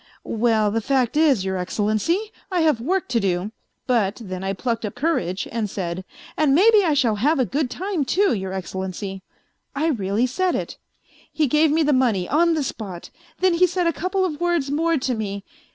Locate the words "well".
0.41-0.71